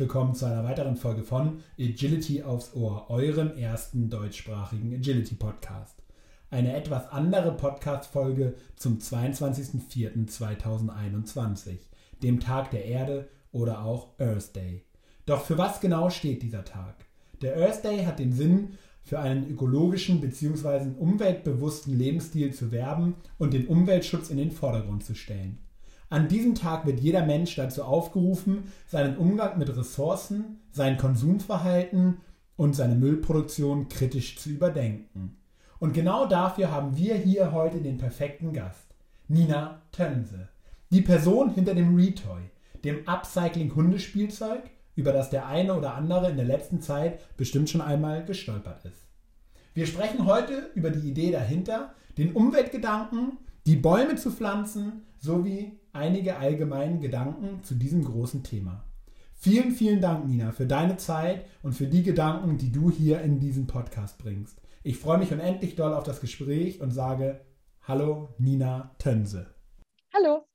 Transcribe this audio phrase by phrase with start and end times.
[0.00, 6.02] Willkommen zu einer weiteren Folge von Agility aufs Ohr, eurem ersten deutschsprachigen Agility Podcast.
[6.48, 11.80] Eine etwas andere Podcast-Folge zum 22.04.2021,
[12.22, 14.86] dem Tag der Erde oder auch Earth Day.
[15.26, 17.04] Doch für was genau steht dieser Tag?
[17.42, 20.92] Der Earth Day hat den Sinn, für einen ökologischen bzw.
[20.98, 25.58] umweltbewussten Lebensstil zu werben und den Umweltschutz in den Vordergrund zu stellen.
[26.10, 32.18] An diesem Tag wird jeder Mensch dazu aufgerufen, seinen Umgang mit Ressourcen, sein Konsumverhalten
[32.56, 35.36] und seine Müllproduktion kritisch zu überdenken.
[35.78, 38.92] Und genau dafür haben wir hier heute den perfekten Gast,
[39.28, 40.48] Nina Tönse,
[40.90, 42.42] die Person hinter dem Retoy,
[42.82, 44.62] dem Upcycling-Hundespielzeug,
[44.96, 49.06] über das der eine oder andere in der letzten Zeit bestimmt schon einmal gestolpert ist.
[49.74, 56.36] Wir sprechen heute über die Idee dahinter, den Umweltgedanken, die Bäume zu pflanzen, sowie einige
[56.36, 58.84] allgemeine Gedanken zu diesem großen Thema.
[59.34, 63.40] Vielen, vielen Dank, Nina, für deine Zeit und für die Gedanken, die du hier in
[63.40, 64.60] diesen Podcast bringst.
[64.82, 67.40] Ich freue mich unendlich doll auf das Gespräch und sage
[67.82, 69.54] Hallo, Nina Tönse.
[70.14, 70.46] Hallo.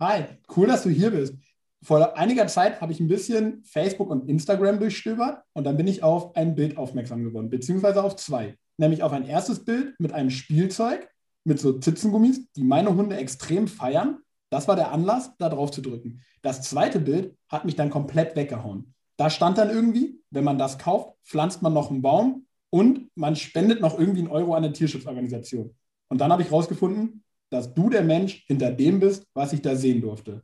[0.00, 0.24] Hi,
[0.56, 1.34] cool, dass du hier bist.
[1.82, 6.02] Vor einiger Zeit habe ich ein bisschen Facebook und Instagram durchstöbert und dann bin ich
[6.02, 8.56] auf ein Bild aufmerksam geworden, beziehungsweise auf zwei.
[8.76, 11.08] Nämlich auf ein erstes Bild mit einem Spielzeug,
[11.44, 14.18] mit so Zitzengummis, die meine Hunde extrem feiern.
[14.50, 16.22] Das war der Anlass, da drauf zu drücken.
[16.42, 18.94] Das zweite Bild hat mich dann komplett weggehauen.
[19.16, 23.36] Da stand dann irgendwie, wenn man das kauft, pflanzt man noch einen Baum und man
[23.36, 25.74] spendet noch irgendwie einen Euro an eine Tierschutzorganisation.
[26.08, 29.76] Und dann habe ich rausgefunden, dass du der Mensch hinter dem bist, was ich da
[29.76, 30.42] sehen durfte.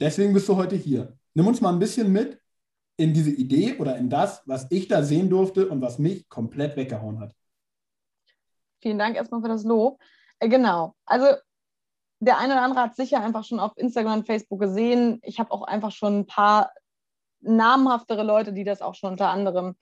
[0.00, 1.16] Deswegen bist du heute hier.
[1.34, 2.38] Nimm uns mal ein bisschen mit
[2.96, 6.76] in diese Idee oder in das, was ich da sehen durfte und was mich komplett
[6.76, 7.34] weggehauen hat.
[8.80, 10.00] Vielen Dank erstmal für das Lob.
[10.42, 10.94] Äh, genau.
[11.06, 11.26] Also
[12.20, 15.20] der eine oder andere hat sicher einfach schon auf Instagram und Facebook gesehen.
[15.22, 16.72] Ich habe auch einfach schon ein paar
[17.40, 19.74] namhaftere Leute, die das auch schon unter anderem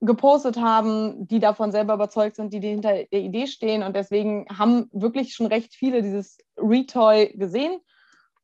[0.00, 3.82] gepostet haben, die davon selber überzeugt sind, die hinter der Idee stehen.
[3.82, 7.80] Und deswegen haben wirklich schon recht viele dieses Retoy gesehen.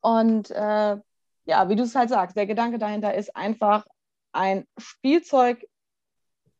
[0.01, 0.97] Und äh,
[1.45, 3.85] ja, wie du es halt sagst, der Gedanke dahinter ist einfach
[4.33, 5.65] ein Spielzeug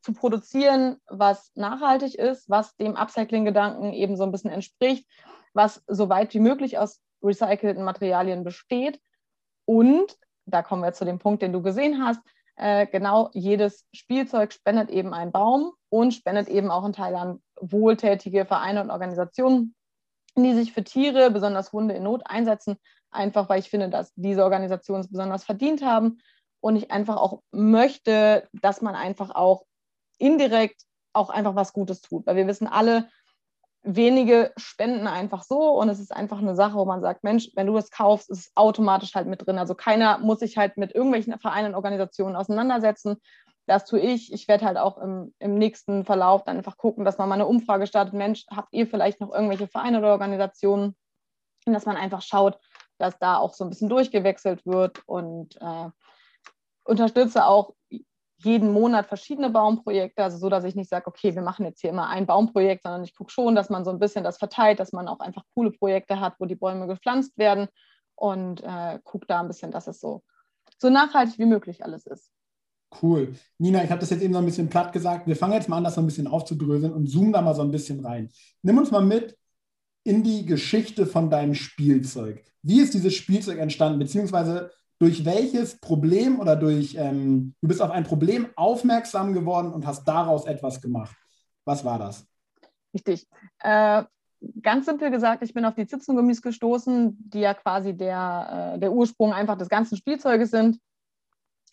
[0.02, 5.06] zu produzieren, was nachhaltig ist, was dem Upcycling-Gedanken eben so ein bisschen entspricht,
[5.54, 9.00] was so weit wie möglich aus recycelten Materialien besteht.
[9.64, 12.20] Und, da kommen wir zu dem Punkt, den du gesehen hast,
[12.56, 18.44] äh, genau jedes Spielzeug spendet eben einen Baum und spendet eben auch Teil an wohltätige
[18.44, 19.74] Vereine und Organisationen,
[20.36, 22.76] die sich für Tiere, besonders Hunde in Not einsetzen,
[23.10, 26.18] einfach weil ich finde, dass diese Organisationen es besonders verdient haben
[26.60, 29.64] und ich einfach auch möchte, dass man einfach auch
[30.22, 33.08] indirekt auch einfach was Gutes tut, weil wir wissen alle,
[33.82, 37.66] wenige spenden einfach so und es ist einfach eine Sache, wo man sagt, Mensch, wenn
[37.66, 39.58] du das kaufst, ist es automatisch halt mit drin.
[39.58, 43.16] Also keiner muss sich halt mit irgendwelchen Vereinen und Organisationen auseinandersetzen.
[43.66, 44.32] Das tue ich.
[44.32, 47.46] Ich werde halt auch im, im nächsten Verlauf dann einfach gucken, dass man mal eine
[47.46, 48.14] Umfrage startet.
[48.14, 50.96] Mensch, habt ihr vielleicht noch irgendwelche Vereine oder Organisationen?
[51.66, 52.58] Und dass man einfach schaut,
[52.98, 55.90] dass da auch so ein bisschen durchgewechselt wird und äh,
[56.84, 57.74] unterstütze auch
[58.44, 61.90] jeden Monat verschiedene Baumprojekte, also so, dass ich nicht sage, okay, wir machen jetzt hier
[61.90, 64.92] immer ein Baumprojekt, sondern ich gucke schon, dass man so ein bisschen das verteilt, dass
[64.92, 67.68] man auch einfach coole Projekte hat, wo die Bäume gepflanzt werden
[68.14, 70.22] und äh, gucke da ein bisschen, dass es so,
[70.78, 72.30] so nachhaltig wie möglich alles ist.
[73.00, 73.34] Cool.
[73.58, 75.26] Nina, ich habe das jetzt eben so ein bisschen platt gesagt.
[75.26, 77.62] Wir fangen jetzt mal an, das so ein bisschen aufzudröseln und zoomen da mal so
[77.62, 78.30] ein bisschen rein.
[78.62, 79.36] Nimm uns mal mit
[80.04, 82.44] in die Geschichte von deinem Spielzeug.
[82.62, 84.70] Wie ist dieses Spielzeug entstanden, beziehungsweise
[85.02, 90.04] durch welches Problem oder durch, ähm, du bist auf ein Problem aufmerksam geworden und hast
[90.04, 91.16] daraus etwas gemacht.
[91.64, 92.24] Was war das?
[92.94, 93.26] Richtig.
[93.58, 94.04] Äh,
[94.62, 98.92] ganz simpel gesagt, ich bin auf die Zitzengummis gestoßen, die ja quasi der, äh, der
[98.92, 100.78] Ursprung einfach des ganzen Spielzeuges sind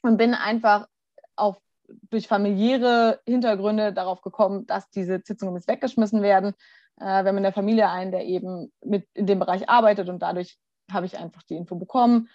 [0.02, 0.88] und bin einfach
[1.36, 1.62] auf,
[2.10, 6.56] durch familiäre Hintergründe darauf gekommen, dass diese Zitzengummis weggeschmissen werden.
[7.00, 10.18] Äh, wir haben in der Familie einen, der eben mit in dem Bereich arbeitet und
[10.18, 10.58] dadurch
[10.92, 12.28] habe ich einfach die Info bekommen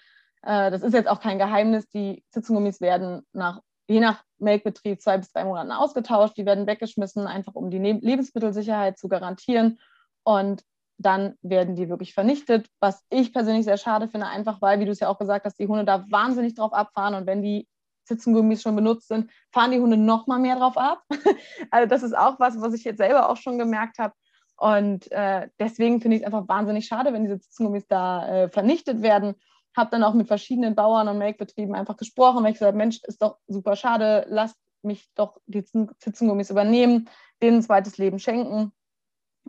[0.44, 1.88] äh, das ist jetzt auch kein Geheimnis.
[1.88, 6.36] Die Sitzengummis werden nach, je nach Melkbetrieb zwei bis drei Monaten ausgetauscht.
[6.36, 9.78] Die werden weggeschmissen, einfach um die Lebensmittelsicherheit zu garantieren.
[10.22, 10.62] Und
[10.98, 14.92] dann werden die wirklich vernichtet, was ich persönlich sehr schade finde, einfach weil, wie du
[14.92, 17.66] es ja auch gesagt hast, die Hunde da wahnsinnig drauf abfahren und wenn die
[18.04, 21.02] Sitzengummis schon benutzt sind, fahren die Hunde noch mal mehr drauf ab.
[21.70, 24.14] also das ist auch was, was ich jetzt selber auch schon gemerkt habe.
[24.56, 29.02] Und äh, deswegen finde ich es einfach wahnsinnig schade, wenn diese Sitzengummis da äh, vernichtet
[29.02, 29.34] werden
[29.76, 33.00] habe dann auch mit verschiedenen Bauern und Melkbetrieben einfach gesprochen, weil ich gesagt habe, Mensch,
[33.04, 37.08] ist doch super schade, lasst mich doch die Zitzengummis übernehmen,
[37.42, 38.72] denen ein zweites Leben schenken.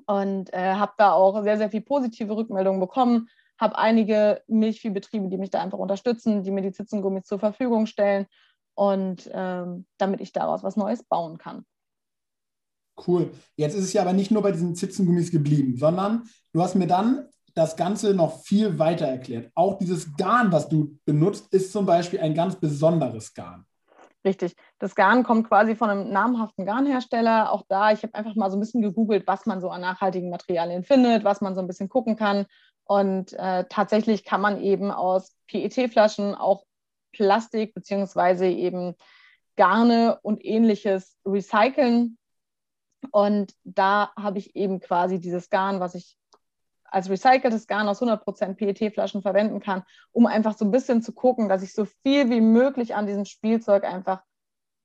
[0.06, 3.30] Und äh, habe da auch sehr, sehr viel positive Rückmeldungen bekommen.
[3.57, 8.27] habe einige Milchviehbetriebe, die mich da einfach unterstützen, die mir die Zitzengummis zur Verfügung stellen
[8.74, 11.66] und ähm, damit ich daraus was Neues bauen kann.
[13.07, 13.31] Cool.
[13.56, 16.24] Jetzt ist es ja aber nicht nur bei diesen Zitzengummis geblieben, sondern
[16.54, 19.50] du hast mir dann das Ganze noch viel weiter erklärt.
[19.56, 23.66] Auch dieses Garn, was du benutzt, ist zum Beispiel ein ganz besonderes Garn.
[24.25, 24.56] Richtig.
[24.80, 27.52] Das Garn kommt quasi von einem namhaften Garnhersteller.
[27.52, 30.30] Auch da, ich habe einfach mal so ein bisschen gegoogelt, was man so an nachhaltigen
[30.30, 32.46] Materialien findet, was man so ein bisschen gucken kann.
[32.84, 36.66] Und äh, tatsächlich kann man eben aus PET-Flaschen auch
[37.13, 38.96] Plastik beziehungsweise eben
[39.56, 42.18] Garne und ähnliches recyceln.
[43.12, 46.18] Und da habe ich eben quasi dieses Garn, was ich
[46.95, 49.83] als recyceltes Garn aus 100% PET-Flaschen verwenden kann,
[50.13, 53.25] um einfach so ein bisschen zu gucken, dass ich so viel wie möglich an diesem
[53.25, 54.24] Spielzeug einfach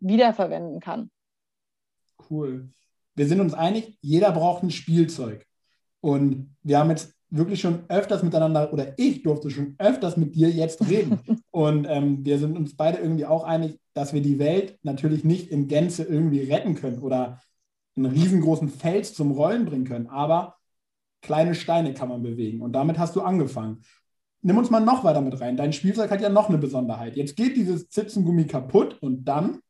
[0.01, 1.13] wiederverwenden kann.
[2.29, 2.69] Cool.
[3.15, 5.47] Wir sind uns einig, jeder braucht ein Spielzeug.
[6.01, 10.51] Und wir haben jetzt wirklich schon öfters miteinander, oder ich durfte schon öfters mit dir
[10.51, 11.21] jetzt reden.
[11.53, 15.49] Und ähm, wir sind uns beide irgendwie auch einig, dass wir die Welt natürlich nicht
[15.49, 17.41] in Gänze irgendwie retten können oder
[17.95, 20.09] einen riesengroßen Fels zum Rollen bringen können.
[20.09, 20.57] Aber
[21.23, 22.61] kleine Steine kann man bewegen.
[22.61, 23.83] Und damit hast du angefangen.
[24.43, 25.57] Nimm uns mal noch weiter mit rein.
[25.57, 27.17] Dein Spielzeug hat ja noch eine Besonderheit.
[27.17, 29.61] Jetzt geht dieses Zitzengummi kaputt und dann?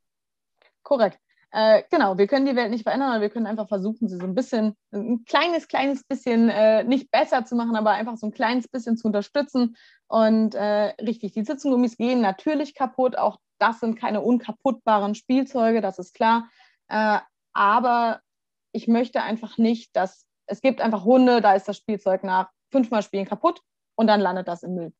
[0.82, 1.18] Korrekt.
[1.52, 4.24] Äh, genau, wir können die Welt nicht verändern, aber wir können einfach versuchen, sie so
[4.24, 8.32] ein bisschen, ein kleines, kleines bisschen äh, nicht besser zu machen, aber einfach so ein
[8.32, 9.76] kleines bisschen zu unterstützen.
[10.06, 13.18] Und äh, richtig, die Zitzengummis gehen natürlich kaputt.
[13.18, 16.48] Auch das sind keine unkaputtbaren Spielzeuge, das ist klar.
[16.86, 17.18] Äh,
[17.52, 18.20] aber
[18.70, 23.02] ich möchte einfach nicht, dass es gibt einfach Hunde, da ist das Spielzeug nach fünfmal
[23.02, 23.60] Spielen kaputt
[23.96, 24.92] und dann landet das im Müll.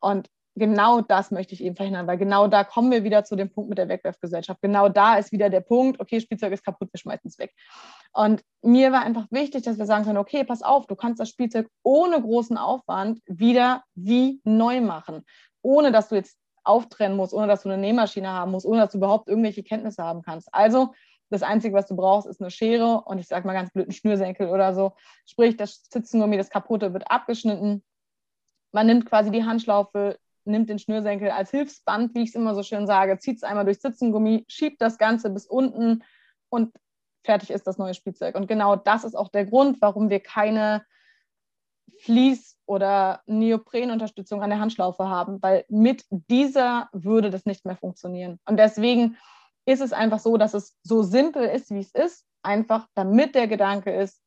[0.00, 3.52] Und genau das möchte ich eben verhindern, weil genau da kommen wir wieder zu dem
[3.52, 4.60] Punkt mit der Wegwerfgesellschaft.
[4.60, 7.54] Genau da ist wieder der Punkt, okay, Spielzeug ist kaputt, wir schmeißen es weg.
[8.12, 11.28] Und mir war einfach wichtig, dass wir sagen können, okay, pass auf, du kannst das
[11.28, 15.24] Spielzeug ohne großen Aufwand wieder wie neu machen,
[15.62, 18.92] ohne dass du jetzt auftrennen musst, ohne dass du eine Nähmaschine haben musst, ohne dass
[18.92, 20.52] du überhaupt irgendwelche Kenntnisse haben kannst.
[20.52, 20.92] Also
[21.30, 23.92] das Einzige, was du brauchst, ist eine Schere und ich sage mal ganz blöd, ein
[23.92, 24.94] Schnürsenkel oder so.
[25.26, 27.82] Sprich, das Zitzengummi, das kaputte, wird abgeschnitten.
[28.72, 32.62] Man nimmt quasi die Handschlaufe, nimmt den Schnürsenkel als Hilfsband, wie ich es immer so
[32.62, 36.02] schön sage, zieht es einmal durch Zitzengummi, schiebt das Ganze bis unten
[36.48, 36.72] und
[37.22, 38.34] fertig ist das neue Spielzeug.
[38.34, 40.84] Und genau das ist auch der Grund, warum wir keine
[41.98, 48.38] Vlies- oder Neoprenunterstützung an der Handschlaufe haben, weil mit dieser würde das nicht mehr funktionieren.
[48.46, 49.18] Und deswegen
[49.70, 53.48] ist es einfach so, dass es so simpel ist, wie es ist, einfach damit der
[53.48, 54.20] Gedanke ist,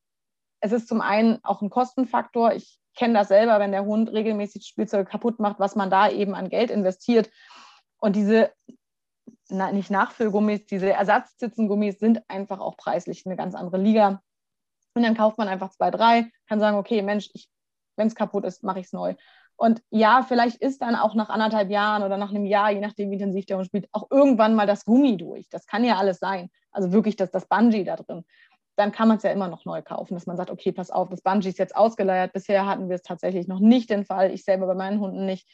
[0.63, 2.53] es ist zum einen auch ein Kostenfaktor.
[2.53, 6.35] Ich kenne das selber, wenn der Hund regelmäßig Spielzeug kaputt macht, was man da eben
[6.35, 7.29] an Geld investiert.
[7.97, 8.53] Und diese,
[9.49, 14.21] na, nicht Nachfüllgummis, diese Ersatzzitzenggummis sind einfach auch preislich eine ganz andere Liga.
[14.95, 17.29] Und dann kauft man einfach zwei, drei, kann sagen, okay, Mensch,
[17.97, 19.15] wenn es kaputt ist, mache ich es neu.
[19.55, 23.11] Und ja, vielleicht ist dann auch nach anderthalb Jahren oder nach einem Jahr, je nachdem,
[23.11, 25.47] wie intensiv der Hund spielt, auch irgendwann mal das Gummi durch.
[25.49, 26.49] Das kann ja alles sein.
[26.71, 28.25] Also wirklich das, das Bungee da drin.
[28.75, 31.09] Dann kann man es ja immer noch neu kaufen, dass man sagt, okay, pass auf,
[31.09, 32.33] das Bungee ist jetzt ausgeleiert.
[32.33, 34.31] Bisher hatten wir es tatsächlich noch nicht den Fall.
[34.31, 35.47] Ich selber bei meinen Hunden nicht.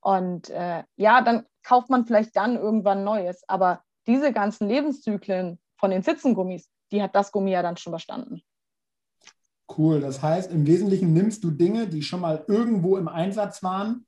[0.00, 3.42] Und äh, ja, dann kauft man vielleicht dann irgendwann Neues.
[3.48, 8.42] Aber diese ganzen Lebenszyklen von den Sitzengummis, die hat das Gummi ja dann schon überstanden.
[9.74, 10.00] Cool.
[10.00, 14.06] Das heißt, im Wesentlichen nimmst du Dinge, die schon mal irgendwo im Einsatz waren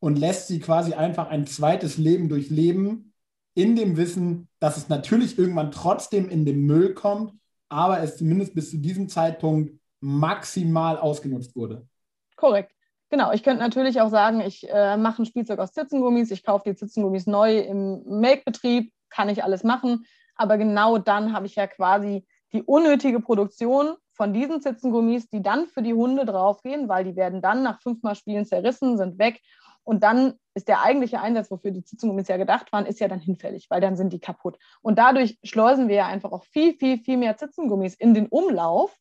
[0.00, 3.14] und lässt sie quasi einfach ein zweites Leben durchleben,
[3.54, 7.32] in dem Wissen, dass es natürlich irgendwann trotzdem in den Müll kommt,
[7.68, 11.88] aber es zumindest bis zu diesem Zeitpunkt maximal ausgenutzt wurde.
[12.36, 12.72] Korrekt.
[13.10, 16.70] Genau, ich könnte natürlich auch sagen, ich äh, mache ein Spielzeug aus Zitzengummis, ich kaufe
[16.70, 20.04] die Zitzengummis neu im Make-Betrieb, kann ich alles machen.
[20.36, 25.68] Aber genau dann habe ich ja quasi die unnötige Produktion von diesen Zitzengummis, die dann
[25.68, 29.40] für die Hunde draufgehen, weil die werden dann nach fünfmal Spielen zerrissen, sind weg.
[29.84, 33.20] Und dann ist der eigentliche Einsatz, wofür die Zitzengummis ja gedacht waren, ist ja dann
[33.20, 34.58] hinfällig, weil dann sind die kaputt.
[34.82, 38.94] Und dadurch schleusen wir ja einfach auch viel, viel, viel mehr Zitzengummis in den Umlauf,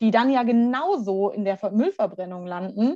[0.00, 2.94] die dann ja genauso in der Müllverbrennung landen,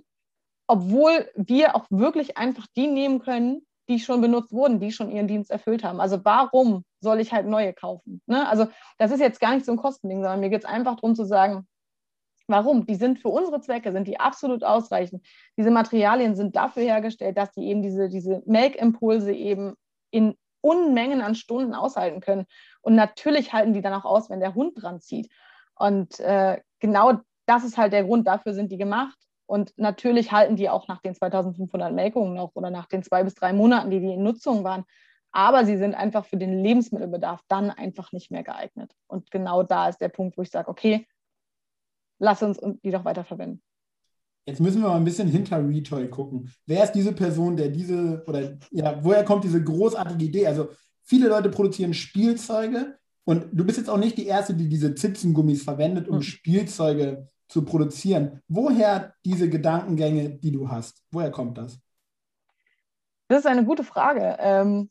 [0.68, 5.28] obwohl wir auch wirklich einfach die nehmen können, die schon benutzt wurden, die schon ihren
[5.28, 6.00] Dienst erfüllt haben.
[6.00, 8.20] Also warum soll ich halt neue kaufen?
[8.26, 8.48] Ne?
[8.48, 8.66] Also
[8.98, 11.24] das ist jetzt gar nicht so ein Kostending, sondern mir geht es einfach darum zu
[11.24, 11.68] sagen,
[12.48, 12.84] warum?
[12.84, 15.24] Die sind für unsere Zwecke, sind die absolut ausreichend.
[15.56, 19.74] Diese Materialien sind dafür hergestellt, dass die eben diese, diese Melkimpulse eben
[20.10, 22.46] in Unmengen an Stunden aushalten können.
[22.82, 25.30] Und natürlich halten die dann auch aus, wenn der Hund dran zieht.
[25.78, 29.16] Und äh, genau das ist halt der Grund, dafür sind die gemacht.
[29.46, 33.34] Und natürlich halten die auch nach den 2500 Melkungen noch oder nach den zwei bis
[33.34, 34.84] drei Monaten, die die in Nutzung waren.
[35.36, 38.96] Aber sie sind einfach für den Lebensmittelbedarf dann einfach nicht mehr geeignet.
[39.06, 41.06] Und genau da ist der Punkt, wo ich sage, okay,
[42.18, 43.62] lass uns die doch weiterverwenden.
[44.46, 46.50] jetzt müssen wir mal ein bisschen hinter Retoy gucken.
[46.64, 50.46] Wer ist diese Person, der diese, oder ja, woher kommt diese großartige Idee?
[50.46, 50.70] Also
[51.02, 55.64] viele Leute produzieren Spielzeuge und du bist jetzt auch nicht die Erste, die diese Zitzengummis
[55.64, 56.22] verwendet, um mhm.
[56.22, 58.40] Spielzeuge zu produzieren.
[58.48, 61.04] Woher diese Gedankengänge, die du hast?
[61.10, 61.78] Woher kommt das?
[63.28, 64.38] Das ist eine gute Frage.
[64.38, 64.88] Ähm,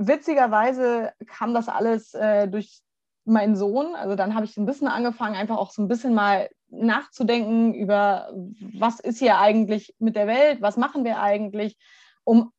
[0.00, 2.80] witzigerweise kam das alles äh, durch
[3.24, 3.94] meinen Sohn.
[3.94, 8.32] Also dann habe ich ein bisschen angefangen, einfach auch so ein bisschen mal nachzudenken über,
[8.78, 11.76] was ist hier eigentlich mit der Welt, was machen wir eigentlich,
[12.24, 12.50] um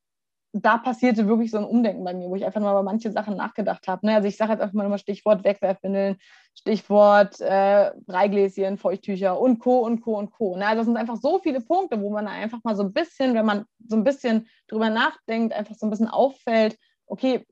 [0.53, 3.38] da passierte wirklich so ein Umdenken bei mir, wo ich einfach mal über manche Sachen
[3.38, 4.05] nachgedacht habe.
[4.05, 4.15] Ne?
[4.15, 6.17] Also ich sage jetzt einfach mal Stichwort Wegwerfwindeln,
[6.53, 9.79] Stichwort äh, Breigläschen, Feuchttücher und Co.
[9.79, 10.17] und Co.
[10.17, 10.57] und Co.
[10.57, 10.67] Ne?
[10.67, 13.45] Also das sind einfach so viele Punkte, wo man einfach mal so ein bisschen, wenn
[13.45, 16.77] man so ein bisschen drüber nachdenkt, einfach so ein bisschen auffällt,
[17.11, 17.45] okay,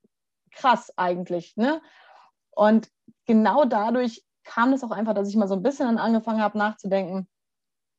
[0.52, 1.56] krass eigentlich.
[1.58, 1.82] Ne?
[2.52, 2.90] Und
[3.26, 7.28] genau dadurch kam es auch einfach, dass ich mal so ein bisschen angefangen habe nachzudenken,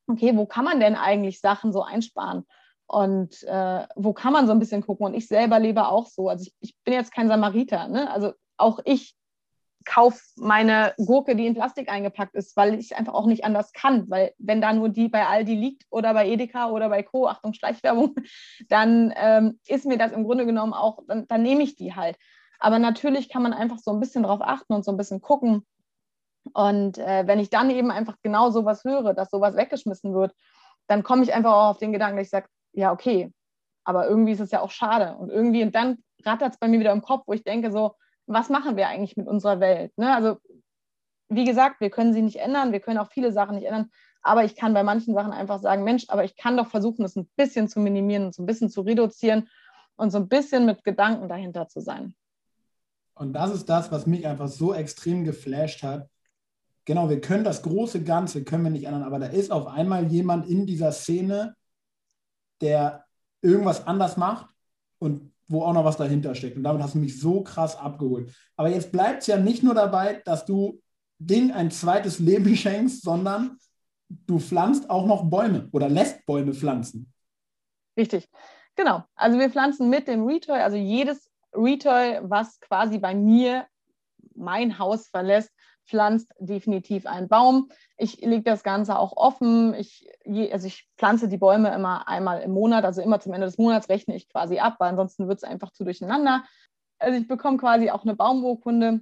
[0.09, 2.47] okay, wo kann man denn eigentlich Sachen so einsparen?
[2.87, 5.07] Und äh, wo kann man so ein bisschen gucken?
[5.07, 6.29] Und ich selber lebe auch so.
[6.29, 7.87] Also ich, ich bin jetzt kein Samariter.
[7.87, 8.11] Ne?
[8.11, 9.15] Also auch ich
[9.85, 14.09] kaufe meine Gurke, die in Plastik eingepackt ist, weil ich einfach auch nicht anders kann.
[14.11, 17.55] Weil wenn da nur die bei Aldi liegt oder bei Edeka oder bei Co., Achtung,
[17.55, 18.15] Schleichwerbung,
[18.69, 22.17] dann ähm, ist mir das im Grunde genommen auch, dann, dann nehme ich die halt.
[22.59, 25.67] Aber natürlich kann man einfach so ein bisschen drauf achten und so ein bisschen gucken.
[26.53, 30.35] Und äh, wenn ich dann eben einfach genau sowas höre, dass sowas weggeschmissen wird,
[30.87, 33.33] dann komme ich einfach auch auf den Gedanken, dass ich sage, ja, okay,
[33.85, 35.17] aber irgendwie ist es ja auch schade.
[35.17, 37.95] Und irgendwie, und dann rattert es bei mir wieder im Kopf, wo ich denke, so,
[38.33, 39.97] was machen wir eigentlich mit unserer Welt?
[39.99, 40.15] Ne?
[40.15, 40.39] Also,
[41.29, 43.91] wie gesagt, wir können sie nicht ändern, wir können auch viele Sachen nicht ändern,
[44.23, 47.17] aber ich kann bei manchen Sachen einfach sagen, Mensch, aber ich kann doch versuchen, das
[47.17, 49.49] ein bisschen zu minimieren und so ein bisschen zu reduzieren
[49.97, 52.15] und so ein bisschen mit Gedanken dahinter zu sein.
[53.15, 56.09] Und das ist das, was mich einfach so extrem geflasht hat.
[56.85, 60.07] Genau, wir können das große Ganze, können wir nicht ändern, aber da ist auf einmal
[60.07, 61.55] jemand in dieser Szene,
[62.61, 63.05] der
[63.43, 64.49] irgendwas anders macht
[64.99, 66.57] und wo auch noch was dahinter steckt.
[66.57, 68.33] Und damit hast du mich so krass abgeholt.
[68.57, 70.81] Aber jetzt bleibt es ja nicht nur dabei, dass du
[71.19, 73.59] Ding ein zweites Leben schenkst, sondern
[74.09, 77.13] du pflanzt auch noch Bäume oder lässt Bäume pflanzen.
[77.97, 78.29] Richtig.
[78.77, 79.05] Genau.
[79.15, 83.67] Also wir pflanzen mit dem Retoy, also jedes Retoy, was quasi bei mir
[84.35, 85.51] mein Haus verlässt,
[85.87, 87.71] pflanzt definitiv einen Baum.
[87.97, 89.75] Ich lege das Ganze auch offen.
[89.75, 90.09] Ich,
[90.53, 93.89] also ich pflanze die Bäume immer einmal im Monat, also immer zum Ende des Monats
[93.89, 96.45] rechne ich quasi ab, weil ansonsten wird es einfach zu durcheinander.
[96.99, 99.01] Also ich bekomme quasi auch eine Baumurkunde,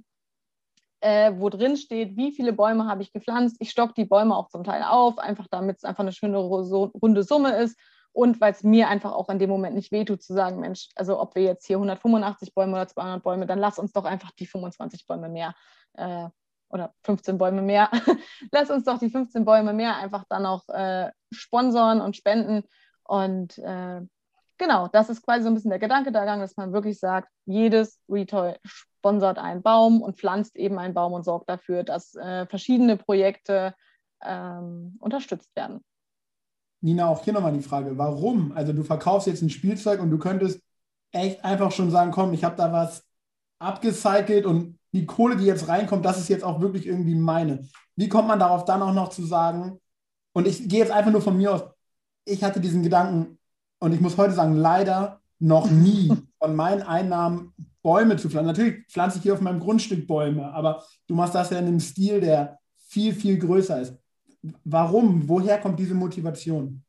[1.01, 3.57] äh, wo drin steht, wie viele Bäume habe ich gepflanzt.
[3.59, 7.23] Ich stocke die Bäume auch zum Teil auf, einfach damit es einfach eine schöne runde
[7.23, 7.77] Summe ist
[8.11, 11.19] und weil es mir einfach auch in dem Moment nicht wehtut zu sagen, Mensch, also
[11.19, 14.47] ob wir jetzt hier 185 Bäume oder 200 Bäume, dann lass uns doch einfach die
[14.47, 15.53] 25 Bäume mehr
[15.93, 16.29] äh,
[16.69, 17.89] oder 15 Bäume mehr.
[18.51, 22.63] Lass uns doch die 15 Bäume mehr einfach dann auch äh, sponsoren und spenden.
[23.03, 24.01] Und äh,
[24.57, 27.99] genau, das ist quasi so ein bisschen der Gedanke daran, dass man wirklich sagt, jedes
[28.07, 32.97] Retoy sponsert einen Baum und pflanzt eben einen Baum und sorgt dafür, dass äh, verschiedene
[32.97, 33.73] Projekte
[34.21, 35.83] ähm, unterstützt werden.
[36.81, 38.53] Nina, auch hier nochmal die Frage, warum?
[38.53, 40.61] Also du verkaufst jetzt ein Spielzeug und du könntest
[41.11, 43.05] echt einfach schon sagen, komm, ich habe da was
[43.59, 47.67] abgecycelt und die Kohle, die jetzt reinkommt, das ist jetzt auch wirklich irgendwie meine.
[47.95, 49.79] Wie kommt man darauf dann auch noch zu sagen,
[50.33, 51.63] und ich gehe jetzt einfach nur von mir aus,
[52.25, 53.37] ich hatte diesen Gedanken
[53.79, 58.47] und ich muss heute sagen, leider noch nie von meinen Einnahmen Bäume zu pflanzen.
[58.47, 61.79] Natürlich pflanze ich hier auf meinem Grundstück Bäume, aber du machst das ja in einem
[61.79, 63.95] Stil, der viel, viel größer ist.
[64.63, 65.27] Warum?
[65.27, 66.83] Woher kommt diese Motivation?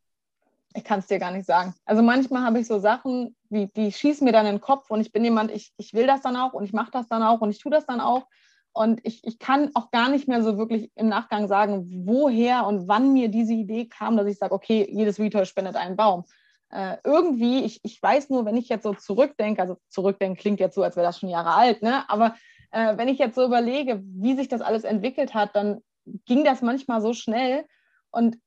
[0.75, 1.75] Ich kann es dir gar nicht sagen.
[1.85, 5.01] Also manchmal habe ich so Sachen, die, die schießen mir dann in den Kopf und
[5.01, 7.41] ich bin jemand, ich, ich will das dann auch und ich mache das dann auch
[7.41, 8.27] und ich tue das dann auch.
[8.73, 12.87] Und ich, ich kann auch gar nicht mehr so wirklich im Nachgang sagen, woher und
[12.87, 16.25] wann mir diese Idee kam, dass ich sage, okay, jedes Retail spendet einen Baum.
[16.71, 20.77] Äh, irgendwie, ich, ich weiß nur, wenn ich jetzt so zurückdenke, also zurückdenken klingt jetzt
[20.77, 22.09] so, als wäre das schon Jahre alt, ne?
[22.09, 22.37] aber
[22.71, 25.81] äh, wenn ich jetzt so überlege, wie sich das alles entwickelt hat, dann
[26.27, 27.65] ging das manchmal so schnell.
[28.13, 28.39] Und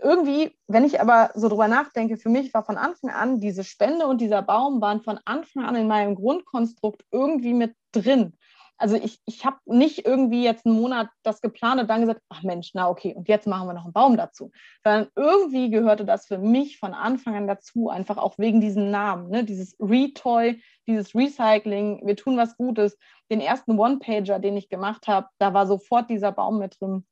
[0.00, 4.06] irgendwie, wenn ich aber so drüber nachdenke, für mich war von Anfang an diese Spende
[4.06, 8.34] und dieser Baum waren von Anfang an in meinem Grundkonstrukt irgendwie mit drin.
[8.80, 12.44] Also ich, ich habe nicht irgendwie jetzt einen Monat das geplant und dann gesagt, ach
[12.44, 14.52] Mensch, na okay, und jetzt machen wir noch einen Baum dazu.
[14.84, 19.30] Sondern irgendwie gehörte das für mich von Anfang an dazu, einfach auch wegen diesem Namen,
[19.30, 19.42] ne?
[19.42, 22.96] dieses Retoy, dieses Recycling, wir tun was Gutes.
[23.32, 27.04] Den ersten One-Pager, den ich gemacht habe, da war sofort dieser Baum mit drin.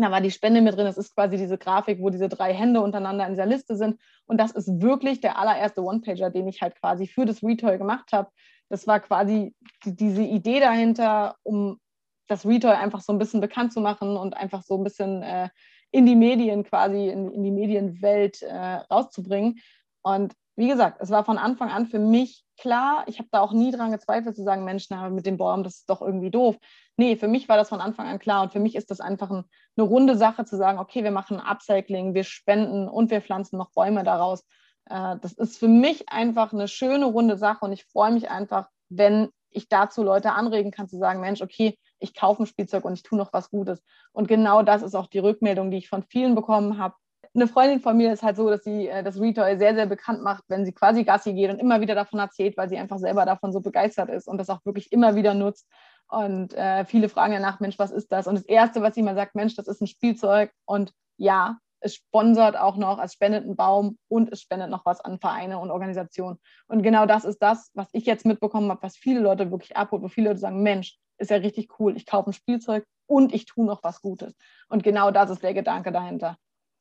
[0.00, 0.86] Da war die Spende mit drin.
[0.86, 4.00] Das ist quasi diese Grafik, wo diese drei Hände untereinander in dieser Liste sind.
[4.26, 8.12] Und das ist wirklich der allererste One-Pager, den ich halt quasi für das Retoy gemacht
[8.12, 8.30] habe.
[8.68, 11.80] Das war quasi die, diese Idee dahinter, um
[12.28, 15.48] das Retoy einfach so ein bisschen bekannt zu machen und einfach so ein bisschen äh,
[15.90, 19.58] in die Medien quasi, in, in die Medienwelt äh, rauszubringen.
[20.02, 23.52] Und wie gesagt, es war von Anfang an für mich klar, ich habe da auch
[23.52, 26.56] nie dran gezweifelt zu sagen, Mensch, na, mit dem Baum, das ist doch irgendwie doof.
[26.96, 29.30] Nee, für mich war das von Anfang an klar und für mich ist das einfach
[29.30, 29.44] ein,
[29.76, 33.70] eine runde Sache zu sagen, okay, wir machen Upcycling, wir spenden und wir pflanzen noch
[33.70, 34.40] Bäume daraus.
[34.86, 38.68] Äh, das ist für mich einfach eine schöne runde Sache und ich freue mich einfach,
[38.88, 42.94] wenn ich dazu Leute anregen kann, zu sagen, Mensch, okay, ich kaufe ein Spielzeug und
[42.94, 43.80] ich tue noch was Gutes.
[44.10, 46.96] Und genau das ist auch die Rückmeldung, die ich von vielen bekommen habe
[47.34, 50.22] eine Freundin von mir ist halt so, dass sie äh, das Retoy sehr, sehr bekannt
[50.22, 53.24] macht, wenn sie quasi Gassi geht und immer wieder davon erzählt, weil sie einfach selber
[53.24, 55.68] davon so begeistert ist und das auch wirklich immer wieder nutzt.
[56.08, 58.26] Und äh, viele fragen danach, Mensch, was ist das?
[58.26, 60.50] Und das Erste, was sie mal sagt, Mensch, das ist ein Spielzeug.
[60.64, 65.00] Und ja, es sponsert auch noch, es spendet einen Baum und es spendet noch was
[65.00, 66.38] an Vereine und Organisationen.
[66.66, 70.02] Und genau das ist das, was ich jetzt mitbekommen habe, was viele Leute wirklich abholt,
[70.02, 73.44] wo viele Leute sagen, Mensch, ist ja richtig cool, ich kaufe ein Spielzeug und ich
[73.44, 74.34] tue noch was Gutes.
[74.68, 76.36] Und genau das ist der Gedanke dahinter.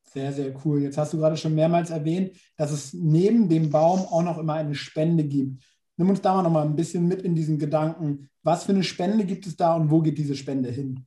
[0.10, 0.82] Sehr, sehr cool.
[0.82, 4.54] Jetzt hast du gerade schon mehrmals erwähnt, dass es neben dem Baum auch noch immer
[4.54, 5.64] eine Spende gibt.
[5.98, 8.30] Nimm uns da mal noch mal ein bisschen mit in diesen Gedanken.
[8.44, 11.06] Was für eine Spende gibt es da und wo geht diese Spende hin?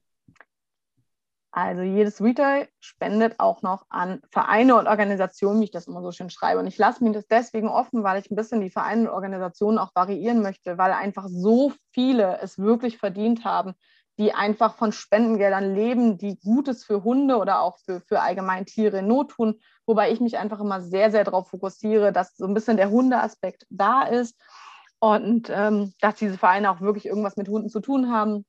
[1.52, 6.12] Also jedes Retail spendet auch noch an Vereine und Organisationen, wie ich das immer so
[6.12, 6.60] schön schreibe.
[6.60, 9.78] Und ich lasse mir das deswegen offen, weil ich ein bisschen die Vereine und Organisationen
[9.78, 13.74] auch variieren möchte, weil einfach so viele es wirklich verdient haben,
[14.20, 18.98] die einfach von Spendengeldern leben, die Gutes für Hunde oder auch für, für allgemein Tiere
[18.98, 19.58] in Not tun.
[19.86, 23.66] Wobei ich mich einfach immer sehr, sehr darauf fokussiere, dass so ein bisschen der Hundeaspekt
[23.70, 24.38] da ist
[24.98, 28.44] und ähm, dass diese Vereine auch wirklich irgendwas mit Hunden zu tun haben.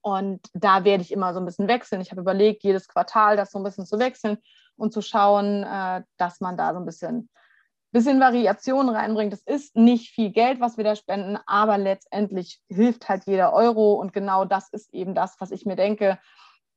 [0.00, 2.00] Und da werde ich immer so ein bisschen wechseln.
[2.00, 4.38] Ich habe überlegt, jedes Quartal das so ein bisschen zu wechseln
[4.76, 7.28] und zu schauen, äh, dass man da so ein bisschen
[7.96, 9.32] bisschen Variation reinbringt.
[9.32, 13.94] Es ist nicht viel Geld, was wir da spenden, aber letztendlich hilft halt jeder Euro
[13.94, 16.18] und genau das ist eben das, was ich mir denke,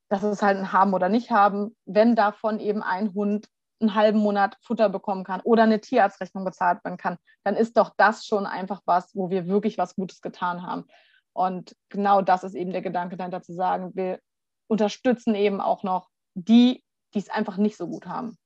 [0.07, 1.75] das ist halt ein Haben oder nicht haben.
[1.85, 3.49] Wenn davon eben ein Hund
[3.81, 7.93] einen halben Monat Futter bekommen kann oder eine Tierarztrechnung bezahlt werden kann, dann ist doch
[7.97, 10.85] das schon einfach was, wo wir wirklich was Gutes getan haben.
[11.33, 14.19] Und genau das ist eben der Gedanke dahinter zu sagen, wir
[14.67, 18.37] unterstützen eben auch noch die, die es einfach nicht so gut haben.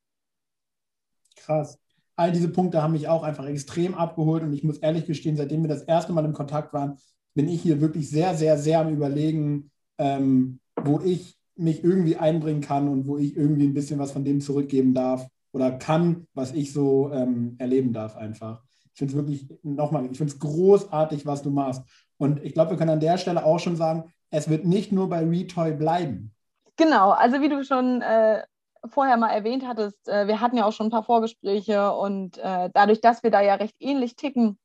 [1.35, 1.82] Krass
[2.15, 5.63] all diese Punkte haben mich auch einfach extrem abgeholt und ich muss ehrlich gestehen, seitdem
[5.63, 6.97] wir das erste Mal im Kontakt waren,
[7.33, 12.61] bin ich hier wirklich sehr, sehr, sehr am Überlegen, ähm, wo ich mich irgendwie einbringen
[12.61, 16.53] kann und wo ich irgendwie ein bisschen was von dem zurückgeben darf oder kann, was
[16.53, 18.63] ich so ähm, erleben darf einfach.
[18.93, 21.81] Ich finde es wirklich, nochmal, ich finde es großartig, was du machst.
[22.17, 25.09] Und ich glaube, wir können an der Stelle auch schon sagen, es wird nicht nur
[25.09, 26.31] bei Retoy bleiben.
[26.75, 28.43] Genau, also wie du schon äh,
[28.89, 32.69] vorher mal erwähnt hattest, äh, wir hatten ja auch schon ein paar Vorgespräche und äh,
[32.73, 34.57] dadurch, dass wir da ja recht ähnlich ticken,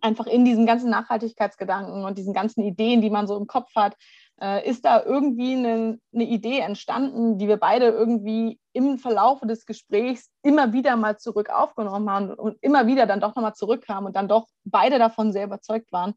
[0.00, 3.96] einfach in diesen ganzen Nachhaltigkeitsgedanken und diesen ganzen Ideen, die man so im Kopf hat,
[4.40, 9.66] äh, ist da irgendwie eine, eine, Idee entstanden, die wir beide irgendwie im Verlauf des
[9.66, 14.16] Gesprächs immer wieder mal zurück aufgenommen haben und immer wieder dann doch nochmal zurückkamen und
[14.16, 16.14] dann doch beide davon sehr überzeugt waren.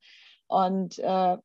[0.47, 1.37] Und äh,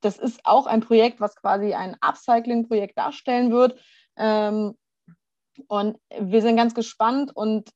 [0.00, 3.78] das ist auch ein Projekt, was quasi ein Upcycling-Projekt darstellen wird.
[4.16, 4.76] Ähm,
[5.68, 7.70] und wir sind ganz gespannt und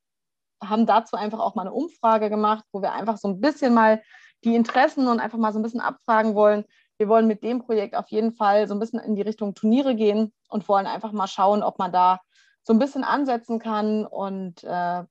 [0.63, 4.01] haben dazu einfach auch mal eine Umfrage gemacht, wo wir einfach so ein bisschen mal
[4.43, 6.65] die Interessen und einfach mal so ein bisschen abfragen wollen.
[6.97, 9.95] Wir wollen mit dem Projekt auf jeden Fall so ein bisschen in die Richtung Turniere
[9.95, 12.19] gehen und wollen einfach mal schauen, ob man da
[12.63, 15.03] so ein bisschen ansetzen kann und äh,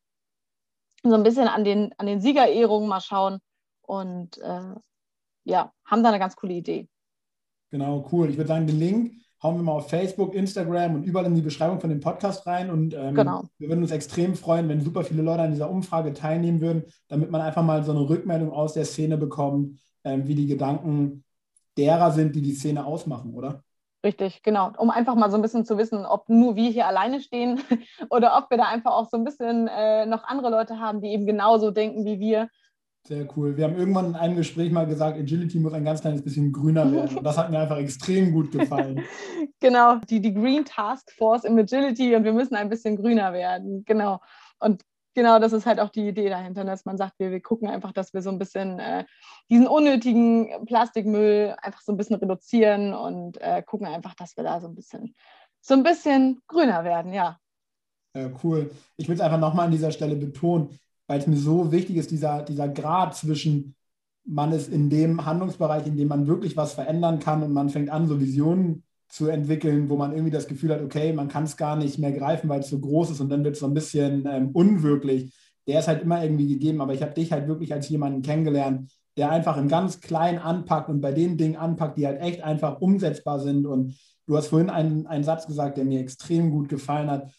[1.02, 3.38] so ein bisschen an den, an den Siegerehrungen mal schauen.
[3.82, 4.74] Und äh,
[5.44, 6.88] ja, haben da eine ganz coole Idee.
[7.70, 8.30] Genau, cool.
[8.30, 11.42] Ich würde sagen, den Link hauen wir mal auf Facebook, Instagram und überall in die
[11.42, 12.70] Beschreibung von dem Podcast rein.
[12.70, 13.44] Und ähm, genau.
[13.58, 17.30] wir würden uns extrem freuen, wenn super viele Leute an dieser Umfrage teilnehmen würden, damit
[17.30, 21.24] man einfach mal so eine Rückmeldung aus der Szene bekommt, ähm, wie die Gedanken
[21.76, 23.62] derer sind, die die Szene ausmachen, oder?
[24.02, 24.72] Richtig, genau.
[24.78, 27.60] Um einfach mal so ein bisschen zu wissen, ob nur wir hier alleine stehen
[28.10, 31.08] oder ob wir da einfach auch so ein bisschen äh, noch andere Leute haben, die
[31.08, 32.48] eben genauso denken wie wir
[33.06, 33.56] sehr cool.
[33.56, 36.90] Wir haben irgendwann in einem Gespräch mal gesagt, Agility muss ein ganz kleines bisschen grüner
[36.90, 37.18] werden.
[37.18, 39.02] Und das hat mir einfach extrem gut gefallen.
[39.60, 43.84] genau, die, die Green Task Force im Agility und wir müssen ein bisschen grüner werden.
[43.84, 44.20] Genau.
[44.58, 44.82] Und
[45.14, 47.92] genau das ist halt auch die Idee dahinter, dass man sagt, wir, wir gucken einfach,
[47.92, 49.04] dass wir so ein bisschen äh,
[49.50, 54.62] diesen unnötigen Plastikmüll einfach so ein bisschen reduzieren und äh, gucken einfach, dass wir da
[54.62, 55.14] so ein bisschen,
[55.60, 57.38] so ein bisschen grüner werden, ja.
[58.16, 58.70] Ja, cool.
[58.96, 62.10] Ich will es einfach nochmal an dieser Stelle betonen weil es mir so wichtig ist,
[62.10, 63.74] dieser, dieser Grad zwischen,
[64.24, 67.90] man ist in dem Handlungsbereich, in dem man wirklich was verändern kann und man fängt
[67.90, 71.56] an, so Visionen zu entwickeln, wo man irgendwie das Gefühl hat, okay, man kann es
[71.56, 73.74] gar nicht mehr greifen, weil es so groß ist und dann wird es so ein
[73.74, 75.32] bisschen ähm, unwirklich.
[75.66, 78.90] Der ist halt immer irgendwie gegeben, aber ich habe dich halt wirklich als jemanden kennengelernt,
[79.16, 82.80] der einfach im ganz Kleinen anpackt und bei den Dingen anpackt, die halt echt einfach
[82.80, 83.66] umsetzbar sind.
[83.66, 83.94] Und
[84.26, 87.30] du hast vorhin einen, einen Satz gesagt, der mir extrem gut gefallen hat.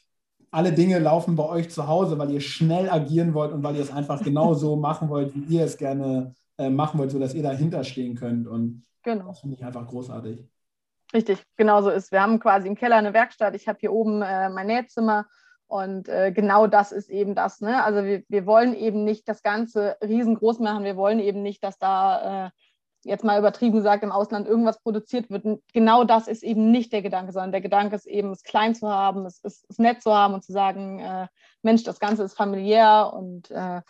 [0.55, 3.81] Alle Dinge laufen bei euch zu Hause, weil ihr schnell agieren wollt und weil ihr
[3.81, 7.43] es einfach genau so machen wollt, wie ihr es gerne äh, machen wollt, sodass ihr
[7.43, 8.47] dahinter stehen könnt.
[8.47, 9.27] Und genau.
[9.27, 10.47] das finde ich einfach großartig.
[11.13, 12.13] Richtig, genau so ist.
[12.13, 13.53] Wir haben quasi im Keller eine Werkstatt.
[13.53, 15.25] Ich habe hier oben äh, mein Nähzimmer
[15.67, 17.59] und äh, genau das ist eben das.
[17.59, 17.83] Ne?
[17.83, 20.85] Also wir, wir wollen eben nicht das Ganze riesengroß machen.
[20.85, 22.49] Wir wollen eben nicht, dass da äh,
[23.05, 25.45] jetzt mal übertrieben gesagt im Ausland irgendwas produziert wird.
[25.45, 28.73] Und genau das ist eben nicht der Gedanke, sondern der Gedanke ist eben, es klein
[28.73, 31.27] zu haben, es, es, es nett zu haben und zu sagen, äh,
[31.61, 33.81] Mensch, das Ganze ist familiär und äh,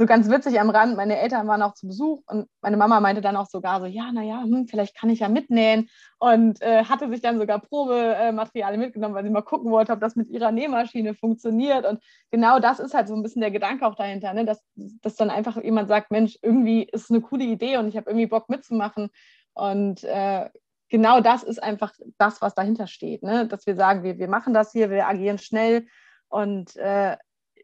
[0.00, 3.20] so ganz witzig am Rand, meine Eltern waren auch zu Besuch und meine Mama meinte
[3.20, 7.10] dann auch sogar so, ja, naja, hm, vielleicht kann ich ja mitnähen und äh, hatte
[7.10, 11.12] sich dann sogar Probematerialien mitgenommen, weil sie mal gucken wollte, ob das mit ihrer Nähmaschine
[11.12, 14.46] funktioniert und genau das ist halt so ein bisschen der Gedanke auch dahinter, ne?
[14.46, 18.08] dass, dass dann einfach jemand sagt, Mensch, irgendwie ist eine coole Idee und ich habe
[18.08, 19.10] irgendwie Bock mitzumachen
[19.52, 20.48] und äh,
[20.88, 23.46] genau das ist einfach das, was dahinter steht, ne?
[23.46, 25.88] dass wir sagen, wir, wir machen das hier, wir agieren schnell
[26.30, 27.18] und äh,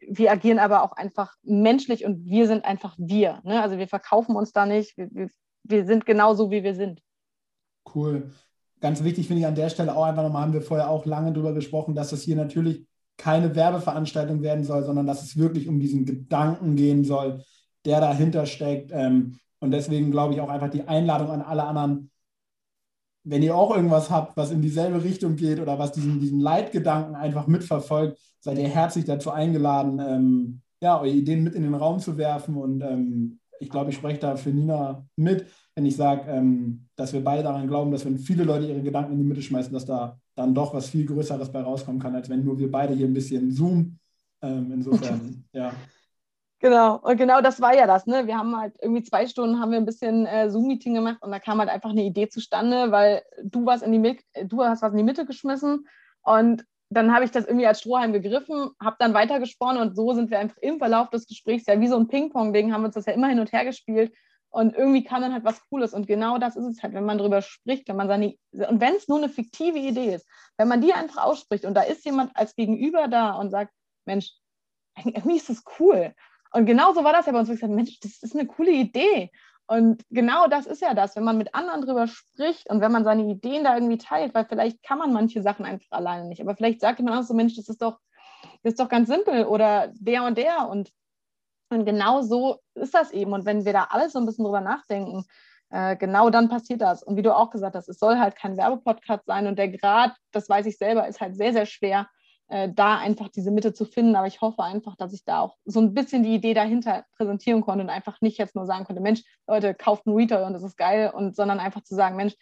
[0.09, 3.41] wir agieren aber auch einfach menschlich und wir sind einfach wir.
[3.43, 3.61] Ne?
[3.61, 5.29] Also wir verkaufen uns da nicht, wir, wir,
[5.63, 7.01] wir sind genauso, wie wir sind.
[7.93, 8.31] Cool.
[8.79, 11.31] Ganz wichtig finde ich an der Stelle auch einfach nochmal, haben wir vorher auch lange
[11.33, 12.85] darüber gesprochen, dass das hier natürlich
[13.17, 17.43] keine Werbeveranstaltung werden soll, sondern dass es wirklich um diesen Gedanken gehen soll,
[17.85, 18.91] der dahinter steckt.
[18.93, 22.11] Ähm, und deswegen glaube ich auch einfach die Einladung an alle anderen,
[23.29, 27.15] wenn ihr auch irgendwas habt, was in dieselbe Richtung geht oder was diesen, diesen Leitgedanken
[27.15, 31.99] einfach mitverfolgt, seid ihr herzlich dazu eingeladen, ähm, ja, eure Ideen mit in den Raum
[31.99, 32.55] zu werfen.
[32.55, 37.11] Und ähm, ich glaube, ich spreche da für Nina mit, wenn ich sage, ähm, dass
[37.11, 39.85] wir beide daran glauben, dass wenn viele Leute ihre Gedanken in die Mitte schmeißen, dass
[39.85, 43.07] da dann doch was viel Größeres bei rauskommen kann, als wenn nur wir beide hier
[43.07, 43.99] ein bisschen zoomen.
[44.41, 45.73] Ähm, insofern, ja.
[46.59, 48.07] Genau, und genau das war ja das.
[48.07, 48.25] Ne?
[48.25, 51.39] Wir haben halt irgendwie zwei Stunden haben wir ein bisschen äh, Zoom-Meeting gemacht und da
[51.39, 54.97] kam halt einfach eine Idee zustande, weil du was in die du hast was in
[54.97, 55.87] die Mitte geschmissen
[56.23, 60.31] und dann habe ich das irgendwie als Strohhalm gegriffen, habe dann weitergesponnen und so sind
[60.31, 63.13] wir einfach im Verlauf des Gesprächs ja wie so ein Ping-Pong-Ding, haben uns das ja
[63.13, 64.11] immer hin und her gespielt
[64.49, 67.19] und irgendwie kam dann halt was Cooles und genau das ist es halt, wenn man
[67.19, 70.81] darüber spricht, wenn man seine und wenn es nur eine fiktive Idee ist, wenn man
[70.81, 73.71] die einfach ausspricht und da ist jemand als Gegenüber da und sagt,
[74.05, 74.31] Mensch,
[74.95, 76.15] irgendwie ist das cool
[76.51, 77.49] und genau so war das ja bei uns.
[77.49, 79.31] Ich gesagt, Mensch, das ist eine coole Idee.
[79.67, 83.03] Und genau das ist ja das, wenn man mit anderen drüber spricht und wenn man
[83.03, 86.41] seine Ideen da irgendwie teilt, weil vielleicht kann man manche Sachen einfach alleine nicht.
[86.41, 87.99] Aber vielleicht sagt jemand auch so, Mensch, das ist doch,
[88.63, 90.69] das ist doch ganz simpel oder der und der.
[90.69, 90.91] Und,
[91.69, 93.33] und genau so ist das eben.
[93.33, 95.25] Und wenn wir da alle so ein bisschen drüber nachdenken,
[95.69, 97.03] äh, genau dann passiert das.
[97.03, 99.47] Und wie du auch gesagt hast, es soll halt kein Werbepodcast sein.
[99.47, 102.07] Und der Grad, das weiß ich selber, ist halt sehr, sehr schwer,
[102.49, 104.15] äh, da einfach diese Mitte zu finden.
[104.15, 107.61] Aber ich hoffe einfach, dass ich da auch so ein bisschen die Idee dahinter präsentieren
[107.61, 110.63] konnte und einfach nicht jetzt nur sagen konnte, Mensch, Leute, kauft einen Retail und das
[110.63, 112.35] ist geil, und sondern einfach zu sagen, Mensch,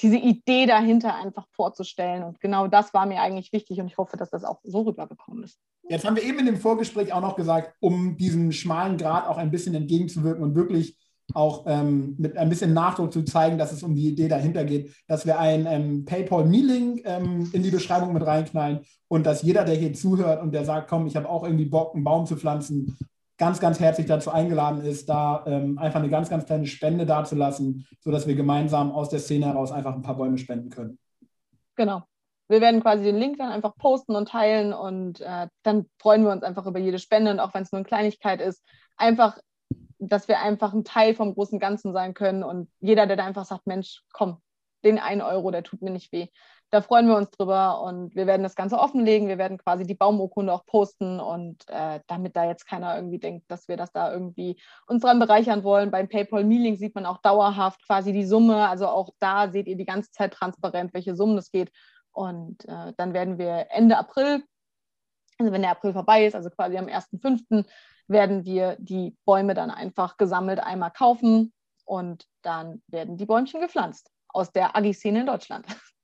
[0.00, 2.24] diese Idee dahinter einfach vorzustellen.
[2.24, 5.44] Und genau das war mir eigentlich wichtig und ich hoffe, dass das auch so rübergekommen
[5.44, 5.58] ist.
[5.88, 9.36] Jetzt haben wir eben in dem Vorgespräch auch noch gesagt, um diesem schmalen Grad auch
[9.36, 10.96] ein bisschen entgegenzuwirken und wirklich
[11.32, 14.94] auch ähm, mit ein bisschen Nachdruck zu zeigen, dass es um die Idee dahinter geht,
[15.08, 19.74] dass wir ein ähm, PayPal-Me-Link ähm, in die Beschreibung mit reinknallen und dass jeder, der
[19.74, 22.96] hier zuhört und der sagt, komm, ich habe auch irgendwie Bock, einen Baum zu pflanzen,
[23.38, 27.86] ganz, ganz herzlich dazu eingeladen ist, da ähm, einfach eine ganz, ganz kleine Spende dazulassen,
[28.00, 30.98] sodass wir gemeinsam aus der Szene heraus einfach ein paar Bäume spenden können.
[31.76, 32.02] Genau.
[32.48, 36.30] Wir werden quasi den Link dann einfach posten und teilen und äh, dann freuen wir
[36.30, 38.62] uns einfach über jede Spende und auch wenn es nur eine Kleinigkeit ist,
[38.96, 39.38] einfach
[40.08, 43.44] dass wir einfach ein Teil vom großen Ganzen sein können und jeder, der da einfach
[43.44, 44.38] sagt, Mensch, komm,
[44.84, 46.28] den einen Euro, der tut mir nicht weh.
[46.70, 49.28] Da freuen wir uns drüber und wir werden das Ganze offenlegen.
[49.28, 53.48] Wir werden quasi die Baumurkunde auch posten und äh, damit da jetzt keiner irgendwie denkt,
[53.48, 55.92] dass wir das da irgendwie uns dran bereichern wollen.
[55.92, 58.68] Beim PayPal Meeling sieht man auch dauerhaft quasi die Summe.
[58.68, 61.70] Also auch da seht ihr die ganze Zeit transparent, welche Summen es geht.
[62.10, 64.42] Und äh, dann werden wir Ende April,
[65.38, 67.64] also wenn der April vorbei ist, also quasi am 1.5.,
[68.08, 71.52] werden wir die Bäume dann einfach gesammelt einmal kaufen
[71.84, 75.66] und dann werden die Bäumchen gepflanzt aus der Agi-Szene in Deutschland.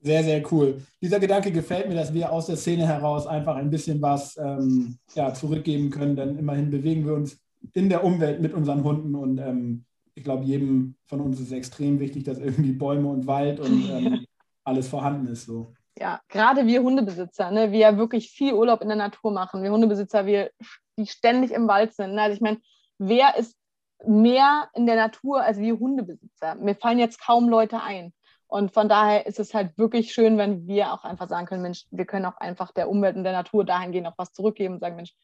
[0.00, 0.80] Sehr, sehr cool.
[1.02, 4.96] Dieser Gedanke gefällt mir, dass wir aus der Szene heraus einfach ein bisschen was ähm,
[5.12, 7.40] ja, zurückgeben können, denn immerhin bewegen wir uns
[7.72, 11.98] in der Umwelt mit unseren Hunden und ähm, ich glaube, jedem von uns ist extrem
[11.98, 14.24] wichtig, dass irgendwie Bäume und Wald und ähm,
[14.64, 15.46] alles vorhanden ist.
[15.46, 15.72] So.
[15.98, 19.62] Ja, gerade wir Hundebesitzer, ne, wir ja wirklich viel Urlaub in der Natur machen.
[19.62, 20.50] Wir Hundebesitzer, wir
[20.98, 22.18] die ständig im Wald sind.
[22.18, 22.60] Also ich meine,
[22.98, 23.56] wer ist
[24.04, 26.56] mehr in der Natur als wir Hundebesitzer?
[26.56, 28.12] Mir fallen jetzt kaum Leute ein.
[28.48, 31.84] Und von daher ist es halt wirklich schön, wenn wir auch einfach sagen können, Mensch,
[31.90, 34.96] wir können auch einfach der Umwelt und der Natur dahingehend auch was zurückgeben und sagen,
[34.96, 35.14] Mensch,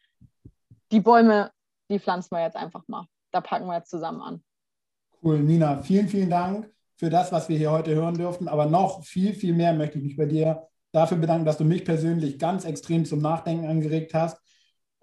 [0.93, 1.51] die Bäume,
[1.91, 3.07] die pflanzen wir jetzt einfach mal.
[3.33, 4.45] Da packen wir jetzt zusammen an.
[5.23, 8.47] Cool, Nina, vielen, vielen Dank für das, was wir hier heute hören durften.
[8.47, 11.85] Aber noch viel, viel mehr möchte ich mich bei dir dafür bedanken, dass du mich
[11.85, 14.44] persönlich ganz extrem zum Nachdenken angeregt hast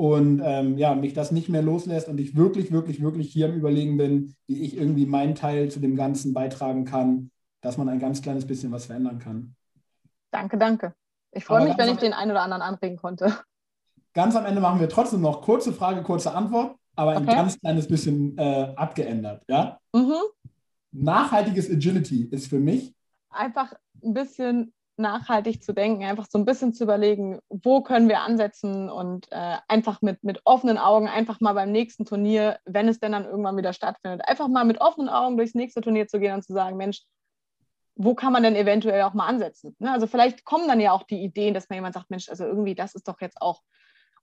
[0.01, 3.53] und ähm, ja, mich das nicht mehr loslässt und ich wirklich, wirklich, wirklich hier am
[3.53, 7.29] Überlegen bin, wie ich irgendwie meinen Teil zu dem Ganzen beitragen kann,
[7.61, 9.55] dass man ein ganz kleines bisschen was verändern kann.
[10.31, 10.95] Danke, danke.
[11.31, 13.31] Ich freue mich, wenn ich den einen oder anderen anregen konnte.
[14.15, 17.35] Ganz am Ende machen wir trotzdem noch kurze Frage, kurze Antwort, aber ein okay.
[17.35, 19.43] ganz kleines bisschen äh, abgeändert.
[19.47, 19.77] Ja?
[19.93, 20.15] Mhm.
[20.93, 22.95] Nachhaltiges Agility ist für mich
[23.29, 23.71] einfach
[24.03, 28.89] ein bisschen nachhaltig zu denken, einfach so ein bisschen zu überlegen, wo können wir ansetzen
[28.89, 33.11] und äh, einfach mit, mit offenen Augen einfach mal beim nächsten Turnier, wenn es denn
[33.11, 36.43] dann irgendwann wieder stattfindet, einfach mal mit offenen Augen durchs nächste Turnier zu gehen und
[36.43, 37.01] zu sagen, Mensch,
[37.95, 39.75] wo kann man denn eventuell auch mal ansetzen?
[39.79, 39.91] Ne?
[39.91, 42.75] Also vielleicht kommen dann ja auch die Ideen, dass man jemand sagt, Mensch, also irgendwie,
[42.75, 43.61] das ist doch jetzt auch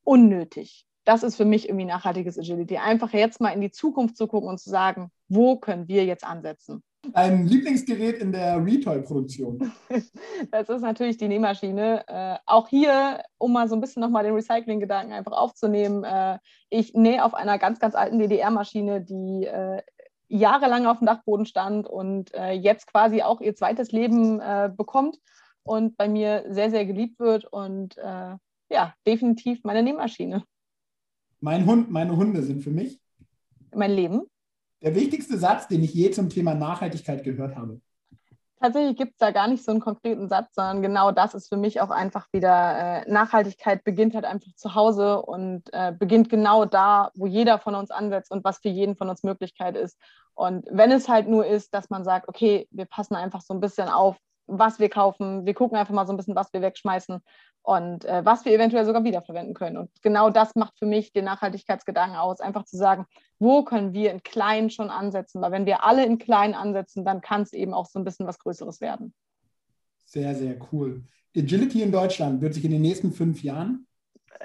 [0.04, 0.87] unnötig.
[1.08, 2.76] Das ist für mich irgendwie nachhaltiges Agility.
[2.76, 6.22] Einfach jetzt mal in die Zukunft zu gucken und zu sagen, wo können wir jetzt
[6.22, 6.82] ansetzen?
[7.14, 9.72] Ein Lieblingsgerät in der Retail-Produktion?
[10.50, 12.06] Das ist natürlich die Nähmaschine.
[12.08, 16.92] Äh, auch hier, um mal so ein bisschen nochmal den Recycling-Gedanken einfach aufzunehmen, äh, ich
[16.92, 19.80] nähe auf einer ganz, ganz alten DDR-Maschine, die äh,
[20.28, 25.18] jahrelang auf dem Dachboden stand und äh, jetzt quasi auch ihr zweites Leben äh, bekommt
[25.62, 28.36] und bei mir sehr, sehr geliebt wird und äh,
[28.68, 30.44] ja, definitiv meine Nähmaschine.
[31.40, 33.00] Mein Hund, meine Hunde sind für mich
[33.74, 34.22] mein Leben.
[34.82, 37.80] Der wichtigste Satz, den ich je zum Thema Nachhaltigkeit gehört habe.
[38.60, 41.56] Tatsächlich gibt es da gar nicht so einen konkreten Satz, sondern genau das ist für
[41.56, 46.64] mich auch einfach wieder, äh, Nachhaltigkeit beginnt halt einfach zu Hause und äh, beginnt genau
[46.64, 49.96] da, wo jeder von uns ansetzt und was für jeden von uns Möglichkeit ist.
[50.34, 53.60] Und wenn es halt nur ist, dass man sagt, okay, wir passen einfach so ein
[53.60, 54.16] bisschen auf,
[54.48, 57.20] was wir kaufen, wir gucken einfach mal so ein bisschen, was wir wegschmeißen
[57.62, 59.76] und äh, was wir eventuell sogar wiederverwenden können.
[59.76, 63.06] Und genau das macht für mich den Nachhaltigkeitsgedanken aus, einfach zu sagen,
[63.38, 67.20] wo können wir in klein schon ansetzen, weil wenn wir alle in klein ansetzen, dann
[67.20, 69.12] kann es eben auch so ein bisschen was Größeres werden.
[70.06, 71.02] Sehr, sehr cool.
[71.36, 73.86] Agility in Deutschland wird sich in den nächsten fünf Jahren?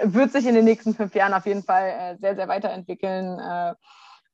[0.02, 3.40] Wird sich in den nächsten fünf Jahren auf jeden Fall äh, sehr, sehr weiterentwickeln.
[3.40, 3.74] Äh,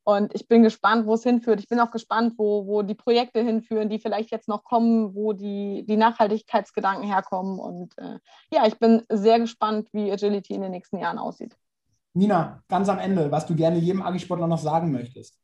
[0.10, 1.60] und ich bin gespannt, wo es hinführt.
[1.60, 5.34] Ich bin auch gespannt, wo, wo die Projekte hinführen, die vielleicht jetzt noch kommen, wo
[5.34, 7.60] die, die Nachhaltigkeitsgedanken herkommen.
[7.60, 8.18] Und äh,
[8.52, 11.56] ja, ich bin sehr gespannt, wie Agility in den nächsten Jahren aussieht.
[12.16, 15.40] Nina, ganz am Ende, was du gerne jedem Agisportler noch sagen möchtest.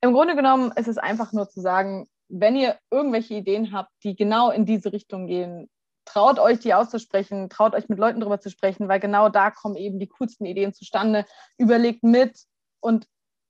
[0.00, 4.16] Im Grunde genommen ist es einfach nur zu sagen, wenn ihr irgendwelche Ideen habt, die
[4.16, 5.70] genau in diese Richtung gehen,
[6.06, 9.76] traut euch, die auszusprechen, traut euch mit Leuten darüber zu sprechen, weil genau da kommen
[9.76, 11.24] eben die coolsten Ideen zustande.
[11.56, 12.36] Überlegt mit
[12.80, 13.06] und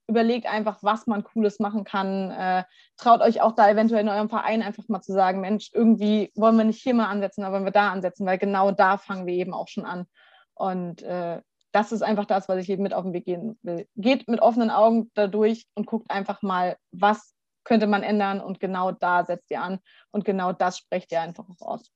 [0.08, 2.30] überlegt einfach, was man Cooles machen kann.
[2.30, 2.64] Äh,
[2.96, 6.56] traut euch auch da eventuell in eurem Verein einfach mal zu sagen, Mensch, irgendwie wollen
[6.56, 9.34] wir nicht hier mal ansetzen, aber wollen wir da ansetzen, weil genau da fangen wir
[9.34, 10.06] eben auch schon an.
[10.54, 11.40] Und äh,
[11.72, 13.86] das ist einfach das, was ich eben mit auf den Weg gehen will.
[13.96, 18.92] Geht mit offenen Augen dadurch und guckt einfach mal, was könnte man ändern und genau
[18.92, 19.78] da setzt ihr an
[20.10, 21.90] und genau das sprecht ihr einfach auch aus.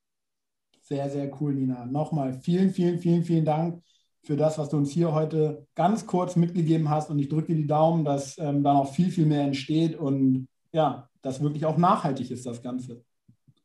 [0.83, 1.87] Sehr, sehr cool, Nina.
[1.87, 3.83] Nochmal vielen, vielen, vielen, vielen Dank
[4.23, 7.11] für das, was du uns hier heute ganz kurz mitgegeben hast.
[7.11, 10.49] Und ich drücke dir die Daumen, dass ähm, da noch viel, viel mehr entsteht und
[10.73, 13.05] ja, dass wirklich auch nachhaltig ist, das Ganze.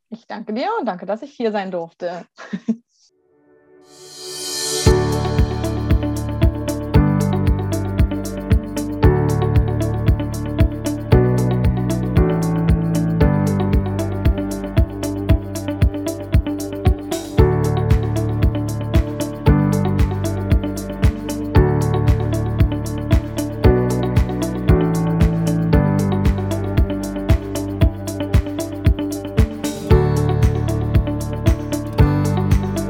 [0.09, 2.25] Ich danke dir und danke, dass ich hier sein durfte.